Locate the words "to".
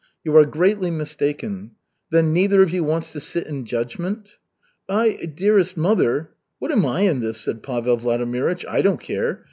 3.13-3.19